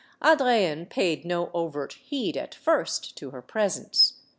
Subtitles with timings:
[0.23, 4.13] Adrienne paid no overt heed at first to her presence.